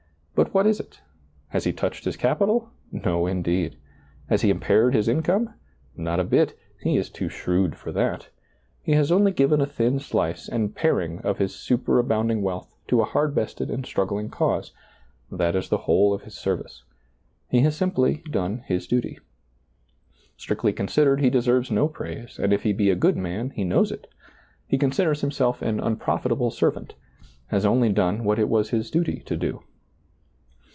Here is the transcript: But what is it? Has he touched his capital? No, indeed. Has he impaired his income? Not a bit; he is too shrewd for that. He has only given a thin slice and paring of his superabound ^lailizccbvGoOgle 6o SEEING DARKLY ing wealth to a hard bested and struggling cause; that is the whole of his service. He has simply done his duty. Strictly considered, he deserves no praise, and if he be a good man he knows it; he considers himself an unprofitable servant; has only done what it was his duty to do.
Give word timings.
But 0.33 0.55
what 0.55 0.65
is 0.65 0.79
it? 0.79 1.01
Has 1.49 1.65
he 1.65 1.71
touched 1.73 2.03
his 2.05 2.17
capital? 2.17 2.69
No, 2.91 3.27
indeed. 3.27 3.75
Has 4.27 4.41
he 4.41 4.49
impaired 4.49 4.95
his 4.95 5.07
income? 5.07 5.53
Not 5.95 6.19
a 6.19 6.23
bit; 6.23 6.57
he 6.81 6.97
is 6.97 7.11
too 7.11 7.29
shrewd 7.29 7.75
for 7.75 7.91
that. 7.91 8.29
He 8.81 8.93
has 8.93 9.11
only 9.11 9.31
given 9.33 9.61
a 9.61 9.67
thin 9.67 9.99
slice 9.99 10.47
and 10.49 10.73
paring 10.73 11.19
of 11.19 11.37
his 11.37 11.53
superabound 11.53 11.61
^lailizccbvGoOgle 11.83 12.01
6o 12.01 12.01
SEEING 12.01 12.07
DARKLY 12.07 12.33
ing 12.33 12.41
wealth 12.41 12.75
to 12.87 13.01
a 13.01 13.05
hard 13.05 13.35
bested 13.35 13.69
and 13.69 13.85
struggling 13.85 14.29
cause; 14.31 14.71
that 15.31 15.55
is 15.55 15.69
the 15.69 15.77
whole 15.85 16.11
of 16.11 16.23
his 16.23 16.33
service. 16.33 16.85
He 17.47 17.59
has 17.59 17.75
simply 17.75 18.23
done 18.31 18.63
his 18.65 18.87
duty. 18.87 19.19
Strictly 20.37 20.73
considered, 20.73 21.21
he 21.21 21.29
deserves 21.29 21.69
no 21.69 21.87
praise, 21.87 22.39
and 22.39 22.51
if 22.51 22.63
he 22.63 22.73
be 22.73 22.89
a 22.89 22.95
good 22.95 23.15
man 23.17 23.51
he 23.51 23.63
knows 23.63 23.91
it; 23.91 24.07
he 24.65 24.79
considers 24.79 25.21
himself 25.21 25.61
an 25.61 25.79
unprofitable 25.79 26.49
servant; 26.49 26.95
has 27.47 27.63
only 27.63 27.89
done 27.89 28.23
what 28.23 28.39
it 28.39 28.49
was 28.49 28.71
his 28.71 28.89
duty 28.89 29.19
to 29.27 29.37
do. 29.37 29.61